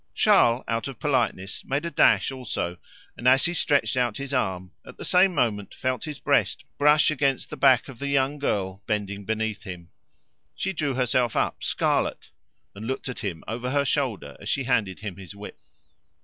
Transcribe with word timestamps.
Charles 0.15 0.63
out 0.67 0.87
of 0.87 0.97
politeness 0.97 1.63
made 1.63 1.85
a 1.85 1.91
dash 1.91 2.31
also, 2.31 2.77
and 3.15 3.27
as 3.27 3.45
he 3.45 3.53
stretched 3.53 3.95
out 3.95 4.17
his 4.17 4.33
arm, 4.33 4.71
at 4.83 4.97
the 4.97 5.05
same 5.05 5.31
moment 5.35 5.75
felt 5.75 6.05
his 6.05 6.17
breast 6.17 6.63
brush 6.79 7.11
against 7.11 7.51
the 7.51 7.55
back 7.55 7.87
of 7.87 7.99
the 7.99 8.07
young 8.07 8.39
girl 8.39 8.81
bending 8.87 9.25
beneath 9.25 9.61
him. 9.61 9.91
She 10.55 10.73
drew 10.73 10.95
herself 10.95 11.35
up, 11.35 11.63
scarlet, 11.63 12.31
and 12.73 12.87
looked 12.87 13.09
at 13.09 13.19
him 13.19 13.43
over 13.47 13.69
her 13.69 13.85
shoulder 13.85 14.35
as 14.39 14.49
she 14.49 14.63
handed 14.63 15.01
him 15.01 15.17
his 15.17 15.35
whip. 15.35 15.59